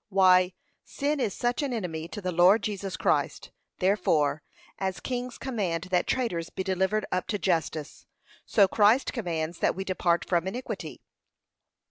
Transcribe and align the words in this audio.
Why, 0.09 0.53
sin 0.83 1.19
is 1.19 1.35
such 1.35 1.61
an 1.61 1.71
enemy 1.73 2.07
to 2.07 2.21
the 2.21 2.31
Lord 2.31 2.63
Jesus 2.63 2.97
Christ; 2.97 3.51
therefore, 3.77 4.41
as 4.79 4.99
kings 4.99 5.37
command 5.37 5.89
that 5.91 6.07
traitors 6.07 6.49
be 6.49 6.63
delivered 6.63 7.05
up 7.11 7.27
to 7.27 7.37
justice, 7.37 8.07
so 8.43 8.67
Christ 8.67 9.13
commands 9.13 9.59
that 9.59 9.75
we 9.75 9.83
depart 9.83 10.25
from 10.27 10.47
iniquity. 10.47 11.03